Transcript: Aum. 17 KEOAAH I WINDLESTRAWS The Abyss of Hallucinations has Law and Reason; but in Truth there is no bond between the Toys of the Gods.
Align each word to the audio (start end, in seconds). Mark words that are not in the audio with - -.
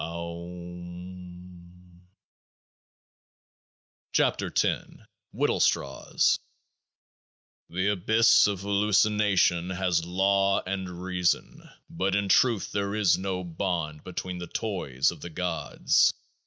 Aum. 0.03 1.61
17 4.15 4.49
KEOAAH 4.55 5.01
I 5.03 5.05
WINDLESTRAWS 5.31 6.39
The 7.69 7.87
Abyss 7.91 8.47
of 8.47 8.61
Hallucinations 8.61 9.73
has 9.77 10.03
Law 10.03 10.63
and 10.65 10.89
Reason; 11.03 11.69
but 11.87 12.15
in 12.15 12.29
Truth 12.29 12.71
there 12.71 12.95
is 12.95 13.19
no 13.19 13.43
bond 13.43 14.03
between 14.03 14.39
the 14.39 14.47
Toys 14.47 15.11
of 15.11 15.21
the 15.21 15.29
Gods. 15.29 16.11